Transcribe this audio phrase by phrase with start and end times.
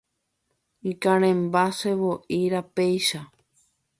[0.91, 3.21] Ikarẽmba sevo'i rapéicha.